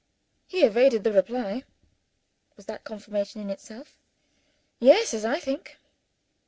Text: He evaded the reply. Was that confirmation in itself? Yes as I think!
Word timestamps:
He 0.47 0.63
evaded 0.63 1.03
the 1.03 1.11
reply. 1.13 1.63
Was 2.55 2.65
that 2.65 2.83
confirmation 2.83 3.39
in 3.39 3.51
itself? 3.51 3.99
Yes 4.79 5.13
as 5.13 5.25
I 5.25 5.39
think! 5.39 5.77